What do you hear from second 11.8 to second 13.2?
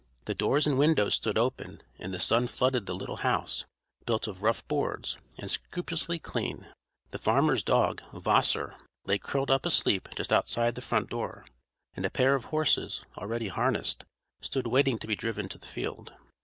and a pair of horses,